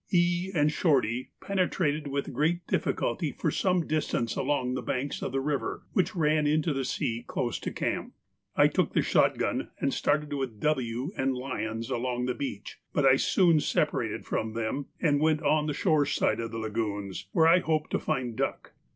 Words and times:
E. 0.09 0.49
and 0.55 0.71
Shorty 0.71 1.29
penetrated 1.39 2.07
with 2.07 2.33
great 2.33 2.65
difficulty 2.65 3.31
for 3.31 3.51
some 3.51 3.85
distance 3.85 4.35
along 4.35 4.73
the 4.73 4.81
banks 4.81 5.21
of 5.21 5.31
the 5.31 5.39
river, 5.39 5.83
which 5.93 6.15
ran 6.15 6.47
into 6.47 6.73
the 6.73 6.83
sea 6.85 7.23
close 7.27 7.59
to 7.59 7.71
camp. 7.71 8.11
I 8.55 8.65
took 8.67 8.93
the 8.93 9.03
shot 9.03 9.37
gun 9.37 9.69
and 9.79 9.93
started 9.93 10.33
with 10.33 10.59
W. 10.59 11.11
and 11.15 11.35
Lyons 11.35 11.91
along 11.91 12.25
the 12.25 12.33
beach, 12.33 12.79
but 12.93 13.05
I 13.05 13.17
soon 13.17 13.59
separated 13.59 14.25
from 14.25 14.53
them, 14.53 14.87
and 14.99 15.19
went 15.21 15.43
on 15.43 15.67
the 15.67 15.73
shore 15.75 16.07
side 16.07 16.39
of 16.39 16.49
the 16.49 16.57
lagoons, 16.57 17.27
where 17.31 17.45
I 17.47 17.59
hoped 17.59 17.91
to 17.91 17.99
find 17.99 18.35
duck. 18.35 18.73